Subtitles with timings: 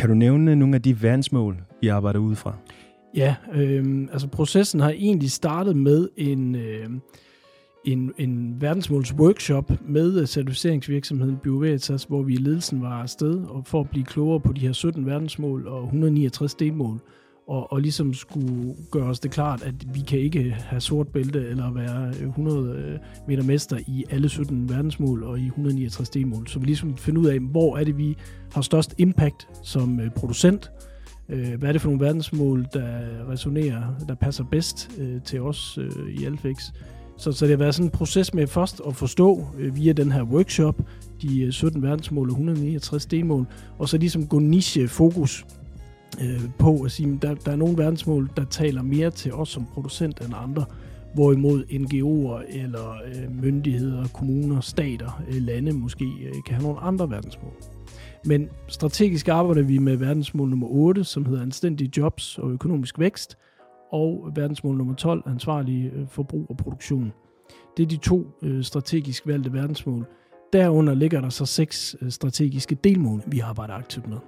[0.00, 2.54] Kan du nævne nogle af de verdensmål, I arbejder ud fra?
[3.14, 6.90] Ja, øh, altså processen har egentlig startet med en, øh,
[7.84, 13.80] en, en verdensmålsworkshop med øh, certificeringsvirksomheden Bioveritas, hvor vi i ledelsen var afsted og for
[13.80, 17.00] at blive klogere på de her 17 verdensmål og 169 delmål,
[17.48, 21.48] og, og ligesom skulle gøre os det klart, at vi kan ikke have sort bælte
[21.48, 22.98] eller være øh, 100 øh,
[23.28, 26.48] meter mester i alle 17 verdensmål og i 169 delmål.
[26.48, 28.16] Så vi ligesom finde ud af, hvor er det, vi
[28.52, 30.70] har størst impact som øh, producent,
[31.58, 34.90] hvad er det for nogle verdensmål, der resonerer, der passer bedst
[35.24, 35.78] til os
[36.08, 36.56] i Alfix,
[37.20, 40.12] så, så det har været sådan en proces med først at forstå øh, via den
[40.12, 40.82] her workshop
[41.22, 43.46] de 17 verdensmål og 169 delmål,
[43.78, 45.46] og så ligesom gå niche-fokus
[46.22, 49.66] øh, på at sige, der, der er nogle verdensmål, der taler mere til os som
[49.74, 50.64] producent end andre,
[51.14, 57.10] hvorimod NGO'er eller øh, myndigheder, kommuner, stater, øh, lande måske øh, kan have nogle andre
[57.10, 57.52] verdensmål.
[58.24, 63.38] Men strategisk arbejder vi med verdensmål nummer 8, som hedder anstændige jobs og økonomisk vækst,
[63.92, 67.12] og verdensmål nummer 12, ansvarlig øh, forbrug og produktion.
[67.76, 70.06] Det er de to øh, strategisk valgte verdensmål.
[70.52, 74.18] Derunder ligger der så seks øh, strategiske delmål, vi arbejder aktivt med.